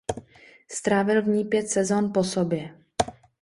Strávil 0.71 1.21
v 1.21 1.27
ní 1.27 1.43
pět 1.45 1.67
sezon 1.69 2.13
po 2.13 2.23
sobě. 2.23 2.77